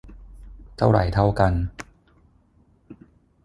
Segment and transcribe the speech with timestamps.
[0.77, 1.53] เท่าไหร่เท่ากัน